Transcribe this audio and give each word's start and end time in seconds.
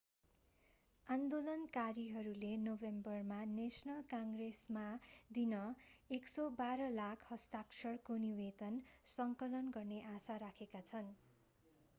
आन्दोलनकारीहरूले 1.07 2.49
नोभेम्बरमा 2.61 3.37
नेशनल 3.51 4.01
काङ्ग्रेसमा 4.15 4.85
दिन 5.31 5.53
112 6.09 6.89
लाख 6.95 7.29
हस्ताक्षरको 7.29 8.19
निवेदन 8.25 8.83
सङ्कलन 9.13 9.73
गर्ने 9.79 10.03
आशा 10.15 10.43
राखेका 10.47 10.83
छन् 10.91 11.15